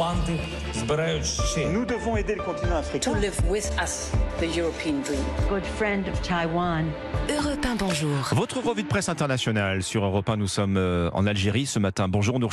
Nous 0.00 1.84
devons 1.84 2.16
aider 2.16 2.34
le 2.34 2.42
continent 2.42 2.76
africain. 2.76 3.12
To 3.12 3.18
live 3.18 3.38
with 3.50 3.70
us, 3.82 4.10
the 4.38 4.56
European 4.56 5.02
dream. 5.02 5.20
Good 5.50 5.64
friend 5.76 6.08
of 6.08 6.22
Taiwan. 6.22 6.86
Europe 7.28 7.62
1, 7.62 7.76
bonjour. 7.76 8.30
Votre 8.32 8.62
revue 8.62 8.82
de 8.82 8.88
presse 8.88 9.10
internationale 9.10 9.82
sur 9.82 10.02
Europe 10.02 10.26
1, 10.26 10.38
nous 10.38 10.46
sommes 10.46 10.78
euh, 10.78 11.10
en 11.12 11.26
Algérie 11.26 11.66
ce 11.66 11.78
matin. 11.78 12.08
Bonjour 12.08 12.40
Nour 12.40 12.50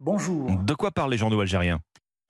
Bonjour. 0.00 0.50
De 0.50 0.74
quoi 0.74 0.90
parlent 0.90 1.12
les 1.12 1.16
journaux 1.16 1.38
algériens? 1.38 1.78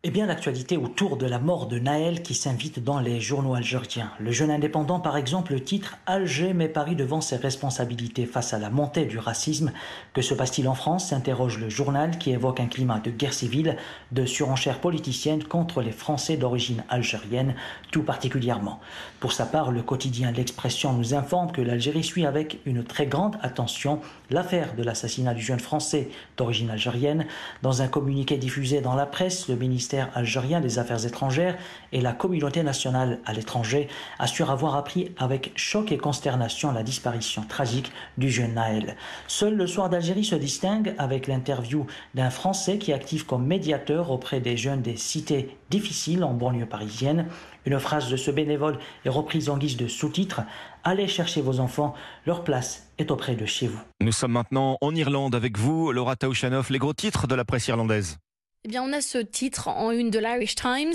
Eh 0.07 0.11
bien, 0.11 0.27
l'actualité 0.27 0.77
autour 0.77 1.17
de 1.17 1.25
la 1.25 1.39
mort 1.39 1.67
de 1.67 1.79
Naël 1.79 2.23
qui 2.23 2.35
s'invite 2.35 2.85
dans 2.85 3.01
les 3.01 3.23
journaux 3.23 3.55
algériens. 3.55 4.11
Le 4.21 4.33
jeune 4.33 4.51
indépendant, 4.51 5.01
par 5.01 5.17
exemple, 5.17 5.59
titre 5.61 5.97
Alger 6.05 6.53
met 6.53 6.69
Paris 6.69 6.95
devant 6.95 7.23
ses 7.23 7.37
responsabilités 7.37 8.27
face 8.27 8.53
à 8.53 8.59
la 8.59 8.69
montée 8.69 9.07
du 9.07 9.19
racisme. 9.19 9.73
Que 10.13 10.21
se 10.21 10.35
passe-t-il 10.35 10.69
en 10.69 10.75
France? 10.75 11.09
s'interroge 11.09 11.59
le 11.59 11.71
journal 11.71 12.19
qui 12.19 12.33
évoque 12.33 12.61
un 12.61 12.67
climat 12.67 12.99
de 12.99 13.11
guerre 13.11 13.33
civile, 13.33 13.79
de 14.13 14.27
surenchère 14.27 14.79
politicienne 14.79 15.43
contre 15.43 15.81
les 15.81 15.91
Français 15.91 16.37
d'origine 16.37 16.85
algérienne, 16.91 17.55
tout 17.91 18.03
particulièrement. 18.03 18.81
Pour 19.21 19.33
sa 19.33 19.47
part, 19.47 19.73
le 19.73 19.81
quotidien 19.81 20.33
L'Expression 20.33 20.93
nous 20.93 21.15
informe 21.15 21.51
que 21.51 21.63
l'Algérie 21.63 22.05
suit 22.05 22.27
avec 22.27 22.59
une 22.67 22.85
très 22.85 23.07
grande 23.07 23.39
attention 23.41 24.01
l'affaire 24.29 24.75
de 24.75 24.83
l'assassinat 24.83 25.33
du 25.33 25.41
jeune 25.41 25.61
Français 25.61 26.11
d'origine 26.37 26.69
algérienne. 26.69 27.25
Dans 27.63 27.81
un 27.81 27.89
communiqué 27.89 28.37
diffusé 28.37 28.83
dans 28.83 28.95
la 28.95 29.07
presse, 29.07 29.49
le 29.49 29.57
ministère 29.57 29.94
algérien 30.01 30.61
des 30.61 30.79
Affaires 30.79 31.05
étrangères 31.07 31.57
et 31.93 32.01
la 32.01 32.13
communauté 32.13 32.63
nationale 32.63 33.19
à 33.25 33.33
l'étranger 33.33 33.89
assurent 34.19 34.51
avoir 34.51 34.77
appris 34.77 35.13
avec 35.19 35.53
choc 35.57 35.93
et 35.93 35.99
consternation 35.99 36.73
la 36.73 36.83
disparition 36.83 37.43
tragique 37.43 37.93
du 38.19 38.31
jeune 38.31 38.55
Naël. 38.55 38.97
Seul 39.27 39.57
le 39.57 39.67
soir 39.67 39.89
d'Algérie 39.89 40.25
se 40.25 40.35
distingue 40.35 40.95
avec 40.99 41.27
l'interview 41.27 41.87
d'un 42.15 42.31
Français 42.31 42.79
qui 42.79 42.93
active 42.93 43.27
comme 43.27 43.47
médiateur 43.47 44.11
auprès 44.11 44.41
des 44.41 44.57
jeunes 44.57 44.83
des 44.83 44.97
cités 44.97 45.57
difficiles 45.71 46.25
en 46.25 46.35
banlieue 46.35 46.67
parisienne. 46.67 47.27
Une 47.67 47.79
phrase 47.79 48.11
de 48.11 48.17
ce 48.17 48.31
bénévole 48.31 48.79
est 49.05 49.09
reprise 49.09 49.49
en 49.49 49.57
guise 49.57 49.77
de 49.77 49.89
sous-titre 49.89 50.43
Allez 50.85 51.09
chercher 51.09 51.41
vos 51.41 51.61
enfants, 51.61 51.95
leur 52.27 52.45
place 52.45 52.91
est 52.99 53.11
auprès 53.11 53.37
de 53.37 53.47
chez 53.47 53.67
vous. 53.67 53.81
Nous 54.03 54.13
sommes 54.13 54.33
maintenant 54.33 54.77
en 54.83 54.95
Irlande 54.95 55.35
avec 55.35 55.57
vous, 55.57 55.91
Laura 55.93 56.15
Taouchanoff, 56.15 56.69
les 56.69 56.79
gros 56.79 56.93
titres 56.93 57.27
de 57.27 57.35
la 57.35 57.45
presse 57.45 57.69
irlandaise. 57.69 58.19
Eh 58.67 58.71
bien, 58.71 58.83
on 58.83 58.95
a 58.95 59.03
ce 59.03 59.19
titre 59.19 59.69
en 59.69 59.91
une 59.91 60.09
de 60.09 60.19
l'Irish 60.19 60.55
Times 60.55 60.95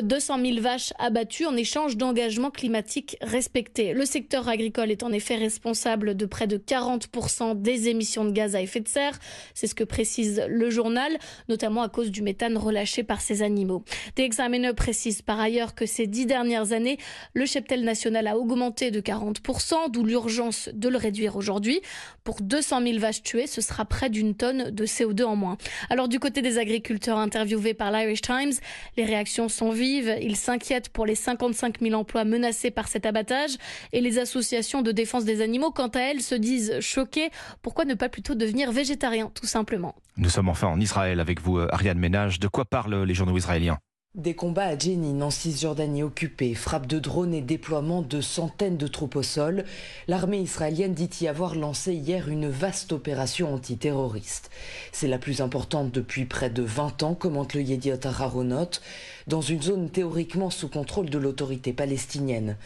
200 0.00 0.38
000 0.40 0.60
vaches 0.60 0.92
abattues 1.00 1.46
en 1.46 1.56
échange 1.56 1.96
d'engagements 1.96 2.52
climatiques 2.52 3.16
respectés. 3.22 3.92
Le 3.92 4.04
secteur 4.04 4.48
agricole 4.48 4.92
est 4.92 5.02
en 5.02 5.10
effet 5.10 5.34
responsable 5.34 6.16
de 6.16 6.26
près 6.26 6.46
de 6.46 6.58
40% 6.58 7.60
des 7.60 7.88
émissions 7.88 8.24
de 8.24 8.30
gaz 8.30 8.54
à 8.54 8.62
effet 8.62 8.78
de 8.78 8.86
serre. 8.86 9.18
C'est 9.52 9.66
ce 9.66 9.74
que 9.74 9.82
précise 9.82 10.44
le 10.46 10.70
journal, 10.70 11.18
notamment 11.48 11.82
à 11.82 11.88
cause 11.88 12.12
du 12.12 12.22
méthane 12.22 12.56
relâché 12.56 13.02
par 13.02 13.20
ces 13.20 13.42
animaux. 13.42 13.82
The 14.14 14.20
Examiner 14.20 14.72
précise 14.74 15.20
par 15.20 15.40
ailleurs 15.40 15.74
que 15.74 15.86
ces 15.86 16.06
dix 16.06 16.24
dernières 16.24 16.70
années, 16.70 16.98
le 17.34 17.46
cheptel 17.46 17.82
national 17.82 18.28
a 18.28 18.38
augmenté 18.38 18.92
de 18.92 19.00
40%, 19.00 19.90
d'où 19.90 20.04
l'urgence 20.04 20.68
de 20.72 20.88
le 20.88 20.96
réduire 20.98 21.34
aujourd'hui. 21.34 21.80
Pour 22.22 22.42
200 22.42 22.80
000 22.80 22.98
vaches 23.00 23.24
tuées, 23.24 23.48
ce 23.48 23.60
sera 23.60 23.84
près 23.86 24.08
d'une 24.08 24.36
tonne 24.36 24.70
de 24.70 24.86
CO2 24.86 25.24
en 25.24 25.34
moins. 25.34 25.58
Alors, 25.90 26.06
du 26.06 26.20
côté 26.20 26.42
des 26.42 26.58
agriculteurs, 26.58 27.07
interviewé 27.16 27.72
par 27.72 27.90
l'Irish 27.90 28.20
Times. 28.20 28.52
Les 28.96 29.04
réactions 29.04 29.48
sont 29.48 29.70
vives. 29.70 30.14
Ils 30.20 30.36
s'inquiètent 30.36 30.90
pour 30.90 31.06
les 31.06 31.14
55 31.14 31.80
000 31.80 31.94
emplois 31.94 32.24
menacés 32.24 32.70
par 32.70 32.88
cet 32.88 33.06
abattage. 33.06 33.52
Et 33.92 34.00
les 34.00 34.18
associations 34.18 34.82
de 34.82 34.92
défense 34.92 35.24
des 35.24 35.40
animaux, 35.40 35.70
quant 35.70 35.88
à 35.88 36.00
elles, 36.00 36.20
se 36.20 36.34
disent 36.34 36.80
choquées. 36.80 37.30
Pourquoi 37.62 37.86
ne 37.86 37.94
pas 37.94 38.08
plutôt 38.08 38.34
devenir 38.34 38.72
végétarien, 38.72 39.30
tout 39.34 39.46
simplement? 39.46 39.94
Nous 40.16 40.28
sommes 40.28 40.48
enfin 40.48 40.68
en 40.68 40.80
Israël 40.80 41.20
avec 41.20 41.40
vous, 41.40 41.58
Ariane 41.58 41.98
Ménage. 41.98 42.40
De 42.40 42.48
quoi 42.48 42.64
parlent 42.64 43.04
les 43.04 43.14
journaux 43.14 43.36
israéliens? 43.36 43.78
Des 44.18 44.34
combats 44.34 44.64
à 44.64 44.76
Jenin, 44.76 45.22
en 45.22 45.30
Cisjordanie 45.30 46.02
occupée, 46.02 46.54
frappes 46.54 46.88
de 46.88 46.98
drones 46.98 47.32
et 47.32 47.40
déploiement 47.40 48.02
de 48.02 48.20
centaines 48.20 48.76
de 48.76 48.88
troupes 48.88 49.14
au 49.14 49.22
sol, 49.22 49.64
l'armée 50.08 50.40
israélienne 50.40 50.92
dit 50.92 51.08
y 51.20 51.28
avoir 51.28 51.54
lancé 51.54 51.94
hier 51.94 52.28
une 52.28 52.48
vaste 52.48 52.92
opération 52.92 53.54
antiterroriste. 53.54 54.50
C'est 54.90 55.06
la 55.06 55.18
plus 55.18 55.40
importante 55.40 55.92
depuis 55.92 56.24
près 56.24 56.50
de 56.50 56.64
20 56.64 57.04
ans, 57.04 57.14
commente 57.14 57.54
le 57.54 57.62
Yediot 57.62 58.04
Aharonot, 58.04 58.80
dans 59.28 59.40
une 59.40 59.62
zone 59.62 59.88
théoriquement 59.88 60.50
sous 60.50 60.68
contrôle 60.68 61.10
de 61.10 61.18
l'autorité 61.18 61.72
palestinienne. 61.72 62.56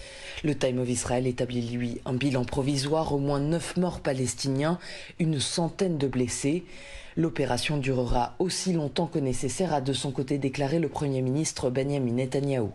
Le 0.45 0.57
Time 0.57 0.79
of 0.79 0.89
Israel 0.89 1.27
établit 1.27 1.69
lui 1.69 2.01
un 2.07 2.15
bilan 2.15 2.47
provisoire, 2.47 3.13
au 3.13 3.19
moins 3.19 3.41
9 3.41 3.77
morts 3.77 4.01
palestiniens, 4.01 4.79
une 5.19 5.39
centaine 5.39 5.99
de 5.99 6.07
blessés. 6.07 6.65
L'opération 7.17 7.77
durera 7.77 8.35
aussi 8.39 8.73
longtemps 8.73 9.07
que 9.07 9.19
nécessaire, 9.19 9.75
a 9.75 9.81
de 9.81 9.93
son 9.93 10.13
côté 10.13 10.39
déclaré 10.39 10.79
le 10.79 10.89
Premier 10.89 11.21
ministre 11.21 11.69
Benjamin 11.69 12.13
Netanyahou. 12.13 12.73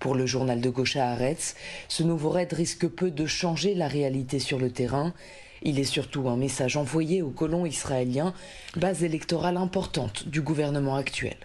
Pour 0.00 0.14
le 0.14 0.26
journal 0.26 0.60
de 0.60 0.70
gauche 0.70 0.96
à 0.96 1.16
ce 1.88 2.02
nouveau 2.02 2.30
raid 2.30 2.52
risque 2.52 2.86
peu 2.88 3.10
de 3.10 3.26
changer 3.26 3.74
la 3.74 3.88
réalité 3.88 4.38
sur 4.38 4.58
le 4.58 4.70
terrain. 4.70 5.12
Il 5.62 5.78
est 5.78 5.84
surtout 5.84 6.28
un 6.28 6.36
message 6.36 6.76
envoyé 6.76 7.22
aux 7.22 7.30
colons 7.30 7.66
israéliens, 7.66 8.32
base 8.76 9.02
électorale 9.02 9.56
importante 9.56 10.28
du 10.28 10.40
gouvernement 10.40 10.96
actuel. 10.96 11.36